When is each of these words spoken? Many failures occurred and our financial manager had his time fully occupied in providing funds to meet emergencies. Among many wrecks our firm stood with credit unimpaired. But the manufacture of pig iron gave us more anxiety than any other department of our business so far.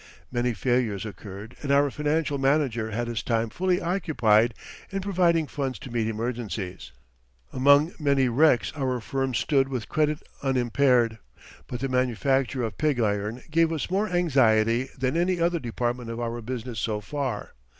Many 0.31 0.55
failures 0.55 1.05
occurred 1.05 1.55
and 1.61 1.71
our 1.71 1.91
financial 1.91 2.39
manager 2.39 2.89
had 2.89 3.07
his 3.07 3.21
time 3.21 3.51
fully 3.51 3.79
occupied 3.79 4.55
in 4.89 4.99
providing 4.99 5.45
funds 5.45 5.77
to 5.77 5.91
meet 5.91 6.07
emergencies. 6.07 6.91
Among 7.53 7.93
many 7.99 8.27
wrecks 8.27 8.73
our 8.75 8.99
firm 8.99 9.35
stood 9.35 9.67
with 9.67 9.89
credit 9.89 10.23
unimpaired. 10.41 11.19
But 11.67 11.81
the 11.81 11.87
manufacture 11.87 12.63
of 12.63 12.79
pig 12.79 12.99
iron 12.99 13.43
gave 13.51 13.71
us 13.71 13.91
more 13.91 14.07
anxiety 14.09 14.89
than 14.97 15.15
any 15.15 15.39
other 15.39 15.59
department 15.59 16.09
of 16.09 16.19
our 16.19 16.41
business 16.41 16.79
so 16.79 16.99
far. 16.99 17.53